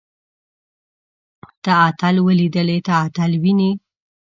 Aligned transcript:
تۀ 1.63 1.73
اتل 1.87 2.15
وليدلې. 2.25 2.77
ته 2.87 2.93
اتل 3.05 3.31
وينې؟ 3.43 3.71